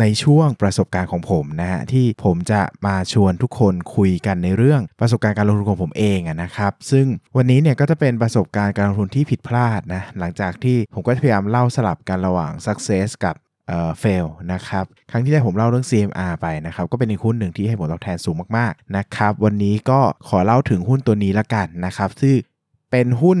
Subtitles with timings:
[0.00, 7.06] ในช่วงประสบการณ์ของผมนะฮะที่ผมจะมาชวนทุกคนคุยกันในเรื่องประสบการณ์การลงทุนของผมเองนะครับ ซึ่ง
[7.36, 13.34] วันนี้เนี่ยก็จะเป็นประสบการณ์การลงทุนที่ผิดพลาดนะหลังจากที่ผมก็พยายามเล่าสลับกันระหว่าง success กับ
[13.68, 22.36] เอ่อ fail นะครับ ครั้งที่แล้วผมเล่าเรื่อง CMR ไปนะครับ ก็เป็นอีกหุ้นหนึ่งที่ให้ผลตอบแทนสูงมากๆนะครับ วันนี้ก็ขอเล่าถึงหุ้นตัวนี้ละกันนะครับซึ่ง
[22.90, 23.38] เป็นหุ้น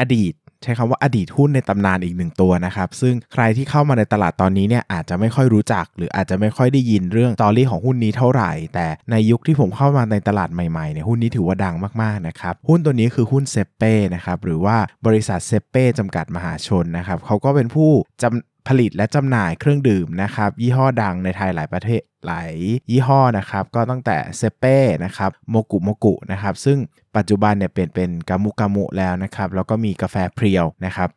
[0.00, 0.32] อดีต
[0.64, 17.90] ใช้คำว่าอดีตหุ้นในตำนานอีกหนึ่งตัวนะครับ ซึ่งใครที่เข้ามาในตลาดตอนนี้เนี่ยอาจจะไม่ค่อยรู้จัก หรืออาจจะไม่ค่อยได้ยินเรื่องตอรี่ของหุ้นนี้เท่าไหร่ แต่ในยุคที่ผมเข้ามาในตลาดใหม่ๆเนี่ยหุ้นนี้ถือว่าดังมากๆนะครับหุ้นตัวนี้คือหุ้นเซเป้นะครับหรือว่าบริษัทเซเป้จำกัดมหาชนนะครับเขาก็เป็นผู้
[18.22, 22.52] จำ ผลิตและจำหน่ายเครื่องดื่มนะครับยี่ห้อดังในไทยหลายประเทศหลาย
[22.90, 26.78] ยี่ห้อนะครับก็ตั้งแต่เซเป้นะครับโมกุโมกุนะครับซึ่ง
[27.16, 31.10] ปัจจุบันเนี่ยเปลี่ยนเป็นกามุกามุแล้วนะครับแล้วก็มีกาแฟเพรียวนะครับ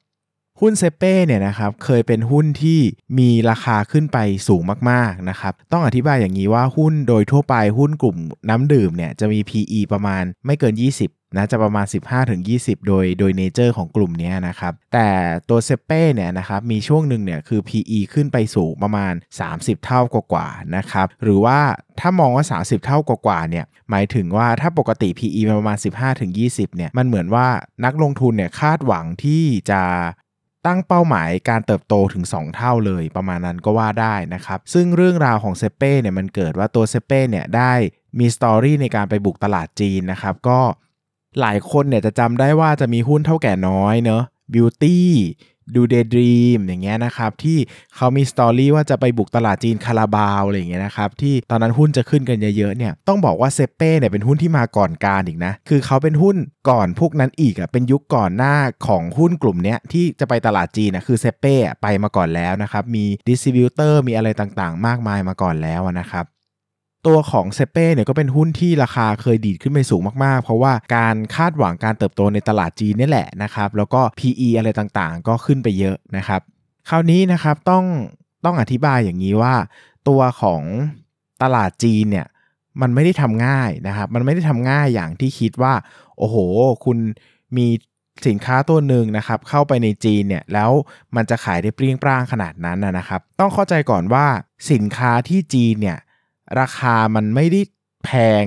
[0.61, 2.79] หุ้นเซเป้เนี่ยนะครับเคยเป็นหุ้นที่
[3.19, 8.17] มีราคาขึ้นไปสูงมากๆนะครับต้องอธิบายอย่างนี้ว่าหุ้นโดยทั่วไปหุ้นกลุ่ม
[8.49, 11.85] น้ำดื่มเนี่ยจะมี PE ประมาณไม่เกิน 20 นะจะประมาณ
[12.37, 15.09] 15-20 โดยโดยเนเจอร์ของกลุ่มนี้นะครับ แต่
[15.49, 19.13] ตัวเซเป้เนี่ยนะครับมีช่วงหนึ่งเนี่ยคือ PE ขึ้นไปสูงประมาณ
[19.49, 21.59] 30 เท่ากว่าๆนะครับหรือว่า
[21.99, 25.77] ถ้ามองว่า 30 เท่ากว่าๆเนี่ยหมายถึงว่าถ้าปกติ PE มันประมาณ
[26.27, 27.47] 15-20เนี่ยมันเหมือนว่า
[27.85, 29.81] นักลงทุนเนี่ยคาดหวังที่จะ
[30.65, 37.73] ตั้งเป้าหมายการเติบโตถึง 2 เท่าเลยประมาณนั้นก็ว่าได้นะครับ ซึ่งเรื่องราวของเซเป้เนี่ยมันเกิดว่าตัวเซเป้เนี่ยได้
[38.19, 40.59] มี story ในการไปบุกตลาดจีนนะครับ ก็
[41.41, 47.57] หลายคนเนี่ยจะจำได้ว่าจะมีหุ้นเถ้าแก่น้อยเนอะ Beauty Do Day Dream อย่างเงี้ยนะครับ ที่
[47.95, 56.35] เขามี story ว่าจะไปบุกตลาดจีนคาราบาวอะไรอย่างเงี้ยนะครับ ที่ตอนนั้นหุ้นจะขึ้นกันเยอะๆเนี่ยต้องบอกว่าเซ็ปเป้เนี่ยเป็นหุ้นที่มาก่อนการอีกนะ คือเขาเป็นหุ้น
[56.69, 58.55] ก่อนพวกนั้นอีกอะเป็นยุคก่อนหน้า
[58.87, 66.25] ของหุ้นกลุ่มเนี้ยที่จะไปตลาดจีนนะคือเซ็ปเป้ไปมาก่อนแล้วนะครับ มี distributor มีอะไรต่างๆ มากมายมาก่อนแล้วนะครับ
[67.05, 76.41] ตัวของเซเป้เนี่ยก็เป็นหุ้นที่ราคาเคยดีดขึ้นไปสูงมากๆ เพราะว่าการคาดหวังการเติบโตในตลาดจีนนี่แหละนะครับแล้วก็ PE อะไรต่างๆ ก็ขึ้นไปเยอะนะครับ
[76.89, 77.85] คราวนี้นะครับต้อง
[78.45, 79.55] ต้องอธิบายอย่างนี้ว่า
[80.07, 80.61] ตัวของ
[81.43, 82.27] ตลาดจีนเนี่ย
[82.81, 85.73] มันไม่ได้ทำง่ายนะครับมันไม่ได้ทำง่ายอย่างที่คิดว่า
[86.17, 86.35] โอ้โห
[86.85, 86.97] คุณ
[87.57, 87.67] มี
[88.27, 90.71] สินค้าตัวหนึ่งนะครับเข้าไปในจีนเนี่ยแล้ว
[91.15, 94.25] มันจะขายได้เปรี้ยงปร้างขนาดนั้นนะครับ ต้องเข้าใจก่อนว่า
[94.71, 95.97] สินค้าที่จีนเนี่ย
[96.59, 97.61] ราคามันไม่ได้
[98.05, 98.11] แพ
[98.43, 98.45] ง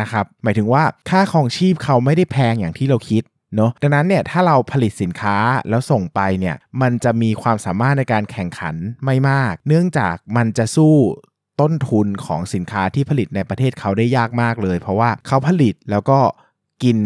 [0.00, 3.22] นะครับ หมายถึงว่าค่าครองชีพเขาไม่ได้แพงอย่างที่เราคิด
[3.56, 5.36] เนาะดังนั้นเนี่ยถ้าเราผลิตสินค้า
[5.68, 10.94] แล้วส่งไปเนี่ยมันจะมีความสามารถในการแข่งขันไม่มาก เนื่องจากมันจะสู้
[11.60, 16.18] ต้นทุนของสินค้าที่ผลิตในประเทศเขาได้ยากมากเลย เพราะว่าเขาผลิตแล้วก็
[16.82, 16.96] กิน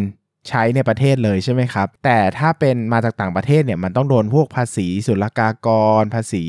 [0.49, 5.69] ใช้ในประเทศเลยใช่ไหมครับ แต่ถ้าเป็นมาจากต่างประเทศเนี่ยมันต้องโดนพวกภาษีศุลกาก
[6.01, 6.45] ร ภาษี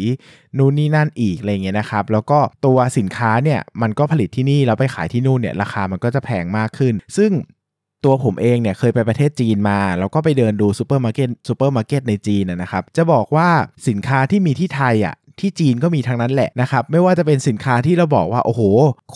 [0.57, 7.31] นู่นนี่นั่นอีกอะไรเงี้ยนะครับ แล้วก็ตัวสินค้าเนี่ยมันก็ผลิตที่นี่แล้วไปขายที่นู่นเนี่ยราคามันก็จะแพงมากขึ้น ซึ่ง
[8.05, 13.49] ตัวผมเองเนี่ยเคยไปประเทศจีนมาแล้วก็ไปเดินดูซูเปอร์มาร์เก็ตซูเปอร์มาร์เก็ตในจีนนะครับ จะบอกว่า
[13.87, 18.61] สินค้าที่มีที่ไทยอะที่จีนก็มีทั้งนั้นแหละนะครับ ไม่ว่าจะเป็นสินค้าที่เราบอกว่า โอ้โห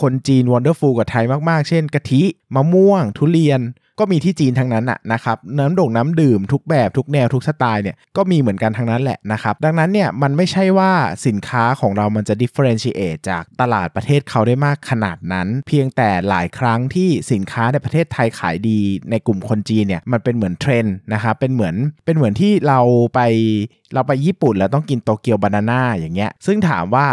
[0.02, 2.24] คนจีน wonderful กับไทยมากๆ เช่นกะทิ
[2.56, 3.62] มะม่วง ทุเรียน
[4.01, 10.91] ก็มีที่จีนทั้งนั้นอะนะครับน้ำด่งน้ำดื่มทุกแบบทุกแนวทุกสไตล์เนี่ยก็มีเหมือนกันทั้งนั้นแหละนะครับดังนั้นเนี่ยมันไม่ใช่ว่า
[11.28, 18.79] สินค้าของเรามันจะ differentiate จากตลาดประเทศเขาได้มากขนาดนั้น เพียงแต่หลายครั้งที่สินค้าในประเทศไทยขายดี
[19.12, 21.75] ในกลุ่มคนจีนเนี่ยมันเป็นเหมือนเทรนด์นะครับเป็นเหมือน
[22.06, 22.79] เป็นเหมือนที่เรา
[23.13, 23.19] ไป
[23.94, 27.07] เราไปญี่ปุ่นแล้วต้องกินโตเกียวบานาน่าอย่างเงี้ยซึ่งถามว่า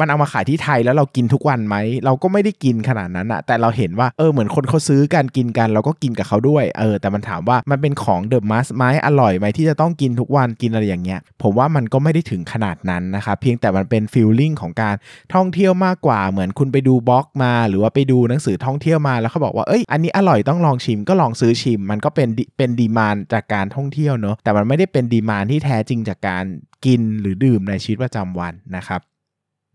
[0.00, 14.94] มันเอามาขายที่ไทยแล้วเรากินทุกวันไหม เราก็ไม่ได้กินขนาดนั้นอะแต่เราเห็นว่าเออเหมือนคนเขาซื้อกันกินกัน เราก็กินกับเขาด้วยเออแต่มันถามว่ามันเป็นของเดอะมัสไหมอร่อยไหมที่จะต้องกินทุกวันกินอะไรอย่างเงี้ยผมว่ามันก็ไม่ได้ถึงขนาดนั้นนะครับเพียงแต่มันเป็นฟีลลิ่งของการ
[15.34, 26.44] ท่องเที่ยวมากกว่าเหมือนคุณไปดูบล็อกมา หรือว่าไปดูหนังสือท่องเที่ยวมาแล้วเขาบอกว่าเอ้ยอันนี้อร่อยต้องลองชิมก็ลองซื้อชิม มันก็เป็นเป็นดีมานจากการท่องเที่ยวเนอะแต่มันไม่ได้เป็นดีมานที่แท้จริงจากการ
[26.84, 29.00] กินหรือดื่มในชีวิตประจำวันนะครับ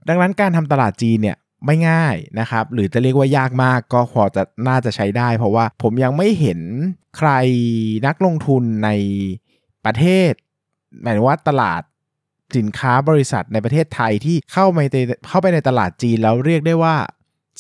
[0.08, 6.60] ดังนั้นการทำตลาดจีนเนี่ยไม่ง่ายนะครับ หรือจะเรียกว่ายากมากก็พอจะน่าจะใช้ได้ เพราะว่าผมยังไม่เห็น
[7.18, 7.32] ใคร
[8.08, 8.90] นักลงทุนใน
[9.86, 10.32] ประเทศ
[11.02, 11.82] หมายว่าตลาด
[12.58, 16.96] สินค้าบริษัทในประเทศไทยที่เข้าไปในเข้าไปในตลาดจีนแล้วเรียกได้ว่า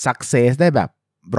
[0.05, 0.89] success ได้แบบ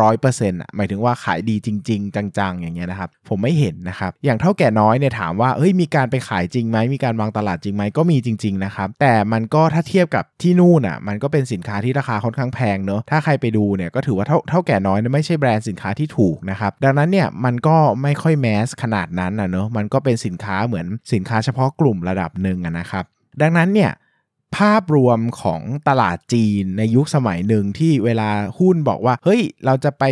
[0.00, 23.05] ร้อยเปอร์เซ็นต์อะหมายถึงว่าขายดีจริง ๆ จังๆ อย่างเงี้ยนะครับ ผมไม่เห็นนะครับ อย่างเท่าแก่น้อยเนี่ยถามว่าเฮ้ยมีการไปขายจริงไหมมีการวางตลาดจริงไหมก็มีจริง ๆ นะครับ แต่มันก็ถ้าเทียบกับที่นู่นอะมันก็เป็นสินค้าที่ราคาค่อนข้างแพงเนอะถ้าใครไปดูเนี่ยก็ถือว่าเท่าเท่าแก่น้อยไม่ใช่แบรนด์สินค้าที่ถูกนะครับดังนั้นเนี่ยมันก็ไม่ค่อยแมสขนาดนั้นนะเนอะมันก็เป็นสินค้าเหมือนสินค้าเฉพาะกลุ่มระดับหนึ่งนะครับ
[23.43, 23.91] ดังนั้นเนี่ย
[24.56, 28.29] ภาพรวมของตลาดจีนในยุคสมัยหนึ่งที่เวลา
[28.59, 30.05] หุ้นบอกว่า เฮ้ย เราจะไป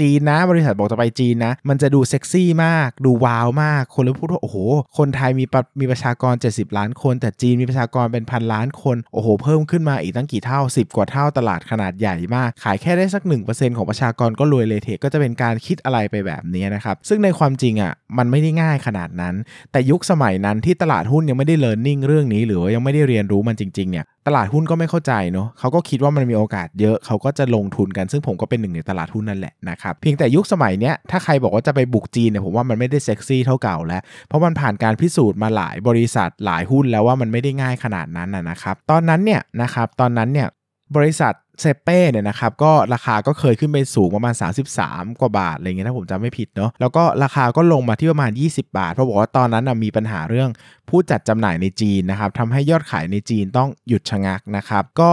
[0.00, 4.56] จีนนะ บริษัทบอกจะไปจีนนะ มันจะดูเซ็กซี่มาก ดูว้าวมาก คนเลยพูดว่าโอ้โห
[4.98, 5.44] คนไทยมี
[5.80, 19.34] มีประชากร 70 ล้านคน แต่จีนมีประชากรเป็นพันล้านคน โอ้โห เพิ่มขึ้นมาอีกตั้งกี่เท่า 10 กว่าเท่าตลาดขนาดใหญ่มาก ขายแค่ได้สัก 1%ของประชากรก็รวยเลยเทก็จะเป็นการคิดอะไรไปแบบนี้นะครับ ซึ่งในความจริงอะ่ะ มันไม่ได้ง่ายขนาดนั้น
[19.72, 40.48] แต่ยุคสมัยนั้นที่ตลาดหุ้นยังไม่ได้เรียนรู้เรื่องนี้ หรือยังไม่ได้เรียนรู้มันจริงๆเนี่ย ตลาดหุ้นก็ไม่เข้าใจเนาะเขาก็คิดว่ามันมีโอกาสเยอะเขาก็จะลงทุนกัน ซึ่งผมก็เป็นหนึ่งในตลาดหุ้นนั่นแหละนะครับเพียงแต่ยุคสมัยเนี้ยถ้าใครบอกว่าจะไปบุกจีนเนี่ยผมว่ามันไม่ได้เซ็กซี่เท่าเก่าแล้ว เพราะมันผ่านการพิสูจน์มาหลายบริษัทหลายหุ้นแล้วว่ามันไม่ได้ง่ายขนาดนั้นนะครับตอนนั้นเนี่ยนะครับตอนนั้นเนี่ย
[40.96, 44.34] บริษัทเซเป้เนี่ยนะครับก็ราคาก็เคยขึ้นไปสูงประมาณ
[44.76, 50.50] 33 กว่าบาทอะไรเงี้ยถ้าผมจำไม่ผิดเนาะแล้วก็ราคาก็ลงมาที่ประมาณ 20 บาท เพราะบอกว่าตอนนั้นมีปัญหาเรื่อง
[50.88, 55.12] ผู้จัดจำหน่ายในจีนนะครับทำให้ยอดขายในจีนต้องหยุดชะงักนะครับ ก็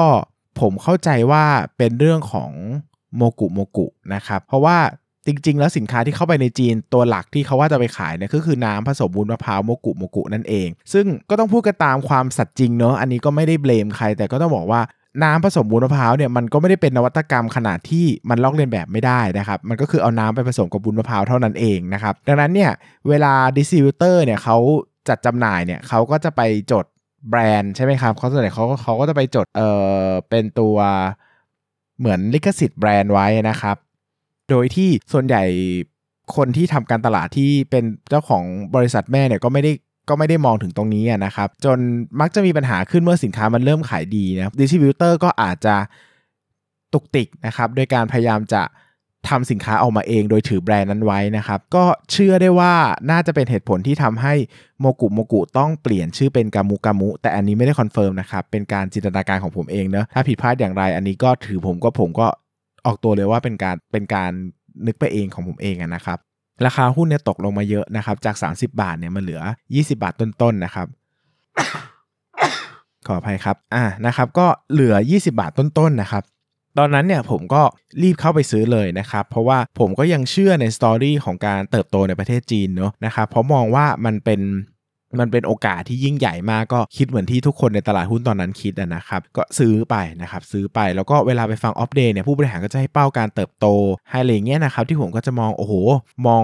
[0.59, 1.43] ผมเข้าใจว่า
[1.77, 2.51] เป็นเรื่องของ
[3.15, 4.77] โมกุโมกุนะครับเพราะว่า
[5.25, 14.81] จริง ๆ แล้วสินค้าที่เข้าไปในจีนตัวหลักที่เขาว่าจะไปขายเนี่ยก็คือน้ำผสมบุญมะพร้าวโมกุโมกุนั่นเอง ซึ่งก็ต้องพูดกันตามความสัตย์จริงเนาะอันนี้ก็ไม่ได้ blame ใครแต่ก็ต้องบอกว่า
[15.23, 22.71] น้ำผสมวุ้นมะพร้าวเนี่ยมันก็ไม่ได้เป็นนวัตกรรมขนาดที่มันลอกเลียนแบบไม่ได้นะครับ มันก็คือเอาน้ำไปผสมกับวุ้นมะพร้าวเท่านั้นเองนะครับ ดังนั้นเนี่ย
[23.09, 24.57] เวลา distributor เนี่ยเขา
[25.09, 26.41] จัดจำหน่ายเนี่ยเขาก็จะไป
[26.71, 26.85] จด
[27.29, 29.61] แบรนด์ใช่ไหมครับเขาส่วนใหญ่เขาเขาก็จะไปจดเอ
[29.99, 30.77] อเป็นตัว
[31.99, 33.77] เหมือนลิขสิทธิ์แบรนด์ไว้นะครับ
[34.49, 35.43] โดยที่ส่วนใหญ่
[36.35, 38.43] คนที่ทำการตลาดที่เป็นเจ้าของ
[38.75, 39.71] บริษัทแม่เนี่ยก็ไม่ได้
[40.09, 41.77] ก็ไม่ได้มองถึงตรงนี้นะครับ จน
[42.19, 45.75] มักจะมีปัญหาขึ้นเมื่อสินค้ามันเริ่มขายดีนะ distributor ก็อาจจะ
[46.93, 48.61] ตุกติกนะครับโดยการพยายามจะ
[49.29, 52.73] ทำสินค้าออกมาเองโดยถือแบรนด์นั้นไว้นะครับ ก็เชื่อได้ว่า
[53.11, 54.33] น่าจะเป็นเหตุผลที่ทำให้
[54.79, 62.27] โมกุโมกุต้องเปลี่ยนชื่อเป็นกามุกามุ แต่อันนี้ไม่ได้ confirm นะครับ เป็นการจินตนาการของผมเองเนะถ้าผิดพลาดอย่างไร อันนี้ก็ถือผมก็ผมก็
[62.85, 64.31] ออกตัวเลยว่าเป็นการเป็นการ
[64.87, 66.19] นึกไปเองของผมเองนะครับ
[66.65, 69.41] ราคาหุ้นเนี่ยตกลงมาเยอะนะครับ จาก 30 บาทเนี่ยมาเหลือ
[69.73, 70.87] 20 บาทต้นๆนะครับ
[73.07, 76.23] ขออภัยครับ อ่านะครับ ก็เหลือ 20 บาทต้นๆนะครับ
[76.77, 77.61] ตอนนั้นเนี่ยผมก็
[78.01, 84.41] รีบเข้าไปซื้อเลยนะครับ เพราะว่าผมก็ยังเชื่อในสตอรี่ของการเติบโตในประเทศจีนเนาะนะครับ เพราะมองว่ามันเป็น
[85.21, 93.67] มันเป็นโอกาสที่ยิ่งใหญ่มากก็คิดเหมือนที่ทุกคนในตลาดหุ้นตอนนั้นคิดนะครับก็ซื้อไปนะครับซื้อไปแล้วก็เวลาไปฟังอัปเดตเนี่ยผู้บริหารก็จะให้เป้าการเติบโต
[94.09, 95.73] ให้อะไรเงี้ยนะครับที่ผมก็จะมองโอ้โห
[96.27, 96.43] มอง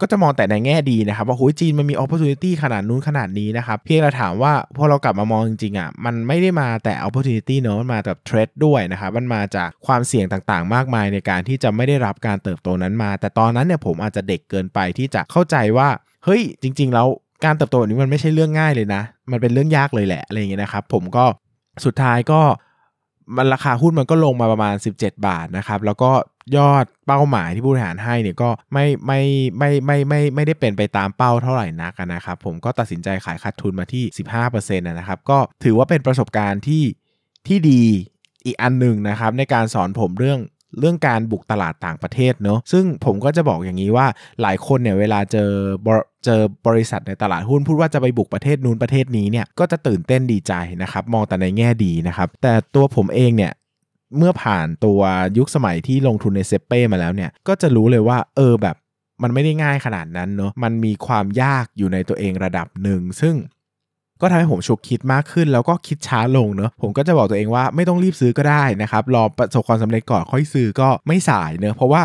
[0.00, 15.88] ก็จะมองแต่ในแง่ดีนะครับว่าโหจีนมันมีโอกาสขนาดนู้นขนาดนี้นะครับเพียงเราถามว่าพอเรากลับมามองจริงๆอะมันไม่ได้มาแต่โอกาสเนอะมันมาจากเทรดด้วยนะครับมันมาจากความเสี่ยงต่างๆ มากมายในการที่จะไม่ได้รับการเติบโตนั้นมา แต่ตอนนั้นเนี่ยผมอาจจะเด็กเกินไปที่จะเข้าใจว่า
[16.24, 17.08] เฮ้ยจริง ๆ แล้ว
[17.44, 21.24] การเติบโตแบบนี้มันไม่ใช่เรื่องง่ายเลยนะ มันเป็นเรื่องยากเลยแหละอะไรอย่างเงี้ยนะครับ ผมก็
[21.84, 22.40] สุดท้ายก็
[23.36, 26.10] มันราคาหุ้นมันก็ลงมาประมาณ 17 บาทนะครับ แล้วก็
[26.56, 29.20] ยอดเป้าหมายที่ผู้บริหารให้เนี่ยก็ไม่ไม่
[29.58, 34.04] ไม่ไม่ไม่ไม่ได้เป็นไปตามเป้าเท่าไหร่นักนะครับ ผมก็ตัดสินใจขายขาดทุนมาที่
[34.42, 36.84] 15%นะครับ ก็ถือว่าเป็นประสบการณ์ที่
[37.46, 37.82] ที่ดี
[38.44, 40.40] อีกอันหนึ่งนะครับ ในการสอนผมเรื่อง
[40.78, 44.06] เรื่องการบุกตลาดต่างประเทศเนอะซึ่งผมก็จะบอกอย่างนี้ว่า
[44.42, 45.50] หลายคนเนี่ยเวลาเจอ
[46.24, 50.52] เจอบริษัทในตลาดหุ้นพูดว่าจะไปบุกประเทศนู้นประเทศนี้เนี่ยก็จะตื่นเต้นดีใจ
[50.82, 53.52] นะครับมองแต่ในแง่ดีนะครับแต่ตัวผมเองเนี่ย
[54.16, 55.00] เมื่อผ่านตัว
[55.38, 58.76] ยุคสมัยที่ลงทุนในเซเป้มาแล้วเนี่ยก็จะรู้เลยว่าเออแบบ
[59.22, 63.34] มันไม่ได้ง่ายขนาดนั้นเนอะมันมีความยากอยู่ในตัวเองระดับหนึ่งซึ่ง
[64.20, 72.02] ก็ทำให้ผมฉุกคิดมากขึ้น แล้วก็คิดช้าลงเนอะผมก็จะบอกตัวเองว่าไม่ต้องรีบซื้อก็ได้นะครับรอประสบความสำเร็จก่อนค่อยซื้อก็ไม่สายเนอะเพราะว่า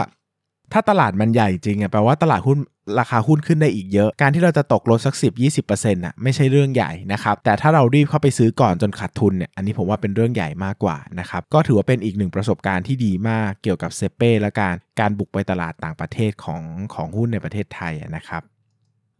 [0.74, 2.58] ถ้าตลาดมันใหญ่จริงอะแปลว่าตลาดหุ้น
[3.00, 16.62] ราคาหุ้นขึ้นได้อีกเยอะ การที่เราจะตกลดสัก 10 20%น่ะไม่ใช่เรื่องใหญ่นะครับ แต่ถ้าเรารีบเข้าไปซื้อก่อนจนขาดทุนเนี่ย อันนี้ผมว่าเป็นเรื่องใหญ่มากกว่านะครับ ก็ถือว่าเป็นอีกหนึ่งประสบการณ์ที่ดีมากเกี่ยวกับเซเป้และการการบุกไปตลาดต่างประเทศของ
[16.94, 18.42] ของหุ้นในประเทศไทยนะครับ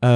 [0.02, 0.16] เอ่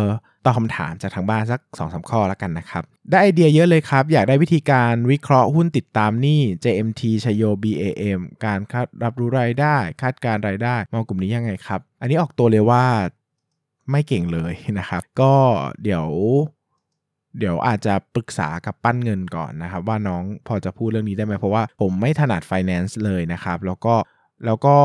[0.00, 0.02] อ
[0.44, 12.84] ตอบคำถามจากทางบ้านสัก2อสข้อแล้วกันนะครับ ได้ไอเดียเยอะเลยครับ อยากได้วิธีการวิเคราะห์หุ้นติดตามหนี้ JMT ชโย BAM การคาดรับรู้รายได้ คาดการรายได้ มองกลุ่มนี้ยังไงครับ อันนี้ออกตัวเลยว่า
[13.90, 15.34] ไม่เก่งเลยนะครับ ก็
[15.82, 16.06] เดี๋ยว
[17.38, 23.94] เดี๋ยวอาจจะปรึกษากับปั้นเงินก่อนนะครับ ว่าน้องพอจะพูดเรื่องนี้ได้ไหมเพราะว่าผมไม่ถนัด finance เลยนะครับ แล้วก็
[24.46, 24.76] แล้วก็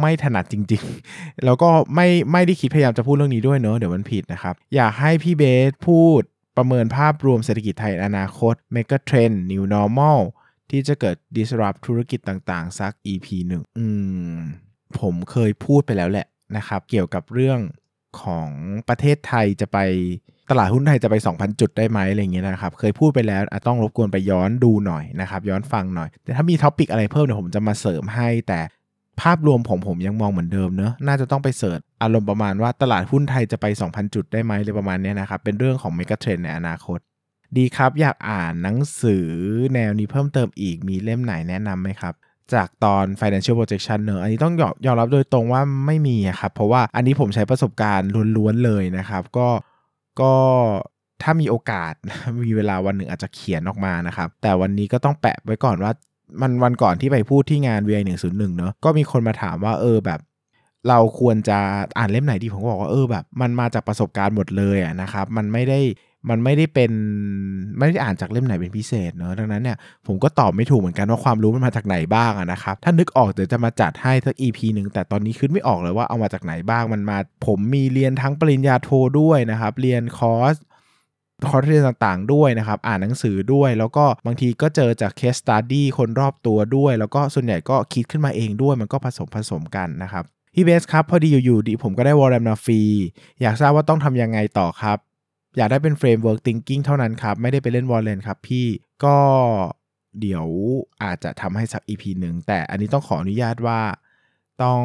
[0.00, 0.82] ไม่ถนัดจริง
[1.14, 6.20] ๆ แล้วก็ไม่ไม่ได้คิดพยายามจะพูดเรื่องนี้ด้วยเนอะเดี๋ยวมันผิดนะครับ อยากให้พี่เบสพูด
[6.56, 10.20] ประเมินภาพรวมเศรษฐกิจไทยอนาคต Mega Trend New Normal
[10.70, 13.86] ที่จะเกิด disrupt ธุรกิจต่างๆ สัก EP หนึ่งอื
[14.34, 14.36] ม
[15.00, 16.26] ผมเคยพูดไปแล้วแหละ
[16.56, 17.60] นะครับ เกี่ยวกับเรื่อง
[18.22, 18.50] ของ
[18.88, 19.78] ประเทศไทยจะไป
[20.50, 28.60] ตลาดหุ้นไทยจะไป 2,000 จุดได้ไหมอะไรอย่างเงี้ยนะครับ เคยพูดไปแล้วอะต้องรบกวนไปย้อนดูหน่อยนะครับ ย้อนฟังหน่อย แต่ถ้ามี topic อะไรเพิ่มเดี๋ยวผมจะมาเสริมให้ แต่
[29.20, 36.98] ภาพรวมของผมยังมองเหมือนเดิมเนอะน่าจะต้องไป search อารมณ์ประมาณว่าตลาดหุ้นไทยจะไป 2,000 จุดได้ไหมเลยประมาณนี้นะครับ เป็นเรื่องของ megatrend ในอนาคต
[37.56, 39.26] ดีครับอยากอ่านหนังสือ
[39.74, 42.14] แนวนี้เพิ่มเติมอีกมีเล่มไหนแนะนำไหมครับ
[42.54, 49.48] จากตอน financial projection เนอะอันนี้ต้องยอมยอมรับโดยตรงว่าไม่มีครับ เพราะว่าอันนี้ผมใช้ประสบการณ์ล้วนๆเลยนะครับ ก็
[50.20, 50.34] ก็
[51.22, 51.92] ถ้ามีโอกาส
[52.44, 55.92] มีเวลาวันหนึ่งอาจจะเขียนออกมานะครับ แต่วันนี้ก็ต้องแปะไว้ก่อนว่า
[56.40, 60.20] มันวันก่อนที่ไปพูดที่งาน VI 101เนอะก็มีคนมาถามว่าเออแบบ
[60.88, 61.58] เราควรจะ
[61.98, 65.80] อ่านเล่มไหนดีผมก็บอกว่าเออแบบ มันมาจากประสบการณ์หมดเลยอะนะครับ มันไม่ได้
[66.30, 66.92] มันไม่ได้เป็น
[67.78, 78.90] ไม่ได้อ่านจากเล่มไหนเป็นพิเศษเนอะดังนั้นเนี่ยผมก็ตอบไม่ถูกเหมือนกันว่าความรู้มันมาจากไหนบ้างอะนะครับถ้านึกออกเดี๋ยวจะมาจัดให้สัก EP หนึ่งแต่ตอนนี้คิดไม่ออกเลยว่าเอามาจากไหนบ้างมันมาผมมีเรียนทั้งปริญญาโท
[79.20, 80.54] ด้วยนะครับ เรียนคอร์ส
[81.48, 90.24] คอร์สเรียนต่างๆ ด้วยนะครับ อ่านหนังสือด้วย แล้วก็บางทีก็เจอจาก case study คนรอบตัวด้วย แล้วก็ส่วนใหญ่ก็คิดขึ้นมาเองด้วย มันก็ผสมผสมกันนะครับ
[90.54, 92.82] พี่เบสครับ พอดีอยู่ดีๆผมก็ได้ warrant มาฟรี
[93.40, 94.98] อยากทราบว่าต้องทำยังไงต่อครับ
[95.56, 98.66] อยากได้เป็นเฟรมเวิร์ก thinking เท่านั้นครับ ไม่ได้ไปเล่น warrant ครับพี่
[99.04, 99.16] ก็
[100.20, 100.46] เดี๋ยว
[101.02, 103.80] อาจจะทำให้สัก EP หนึ่งแต่อันนี้ต้องขออนุญาตว่า
[104.62, 104.82] ต้อง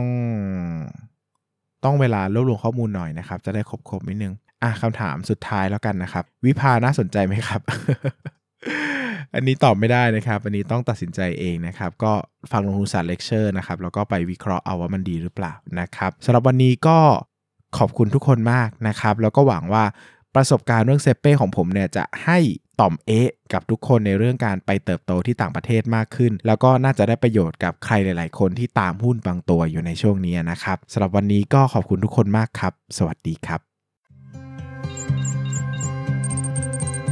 [1.83, 7.61] ต้องเวลารวบรวมข้อมูลหน่อยนะครับ จะได้ครบๆนิดนึง อะคำถามสุดท้ายแล้วกันนะครับ วิภาน่าสนใจไหมครับ
[9.35, 12.13] อันนี้ตอบไม่ได้นะครับ อันนี้ต้องตัดสินใจเองนะครับ ก็
[12.51, 16.97] ฟังลงทุนศาสตร์เลคเชอร์นะครับ แล้วก็ไปวิเคราะห์เอาว่ามันดีหรือเปล่านะครับสำหรับวันนี้ก็
[17.77, 19.83] ขอบคุณทุกคนมากนะครับ แล้วก็หวังว่า
[20.35, 22.37] ประสบการณ์เรื่องเซเป้ของผมเนี่ยจะให้
[22.79, 33.70] ต่อมเอะกับทุกคนในเรื่องการไปเติบโตที่ต่างประเทศมากขึ้น แล้วก็น่าจะได้ประโยชน์กับใครหลาย ๆ คนที่ตามหุ้นบางตัวอยู่ในช่วงนี้นะครับสำหรับวันนี้ก็ขอบคุณทุกคนมากครับ สวัสดีครับ